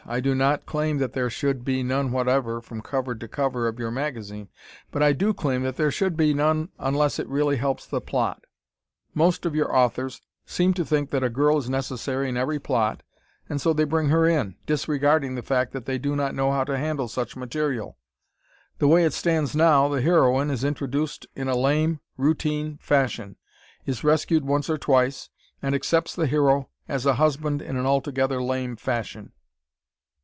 I 0.07 0.19
do 0.19 0.33
not 0.33 0.65
claim 0.65 0.97
that 0.97 1.13
there 1.13 1.29
should 1.29 1.63
be 1.63 1.83
none 1.83 2.11
whatever 2.11 2.59
from 2.59 2.81
cover 2.81 3.13
to 3.13 3.27
cover 3.27 3.67
of 3.67 3.77
your 3.79 3.91
magazine, 3.91 4.49
but 4.89 5.03
I 5.03 5.13
do 5.13 5.31
claim 5.31 5.61
that 5.61 5.77
there 5.77 5.91
should 5.91 6.17
be 6.17 6.33
none 6.33 6.69
unless 6.79 7.19
it 7.19 7.29
really 7.29 7.57
helps 7.57 7.85
the 7.85 8.01
plot. 8.01 8.45
Most 9.13 9.45
of 9.45 9.53
your 9.53 9.73
authors 9.73 10.19
seem 10.43 10.73
to 10.73 10.83
think 10.83 11.11
that 11.11 11.23
a 11.23 11.29
girl 11.29 11.59
is 11.59 11.69
necessary 11.69 12.27
in 12.27 12.35
every 12.35 12.57
plot 12.59 13.03
and 13.47 13.61
so 13.61 13.71
they 13.71 13.83
bring 13.83 14.09
her 14.09 14.25
in, 14.27 14.55
disregarding 14.65 15.35
the 15.35 15.43
fact 15.43 15.71
that 15.71 15.85
they 15.85 15.99
do 15.99 16.15
not 16.15 16.35
know 16.35 16.51
how 16.51 16.63
to 16.63 16.79
handle 16.79 17.07
such 17.07 17.37
material. 17.37 17.95
The 18.79 18.87
way 18.87 19.05
it 19.05 19.13
stands 19.13 19.55
now, 19.55 19.87
the 19.87 20.01
heroine 20.01 20.49
is 20.49 20.63
introduced 20.63 21.27
in 21.35 21.47
a 21.47 21.55
lame, 21.55 22.01
routine 22.17 22.79
fashion; 22.81 23.37
is 23.85 24.03
rescued 24.03 24.45
once 24.45 24.67
or 24.67 24.79
twice; 24.79 25.29
and 25.61 25.75
accepts 25.75 26.15
the 26.15 26.27
hero 26.27 26.69
as 26.89 27.05
a 27.05 27.13
husband 27.13 27.61
in 27.61 27.77
an 27.77 27.85
altogether 27.85 28.41
lame 28.41 28.75
fashion. 28.75 29.31